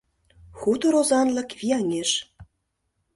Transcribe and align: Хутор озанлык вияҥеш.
Хутор 0.59 0.93
озанлык 1.01 1.49
вияҥеш. 1.59 2.11